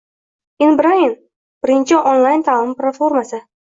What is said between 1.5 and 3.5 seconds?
birinchi onlayn ta’lim platformasi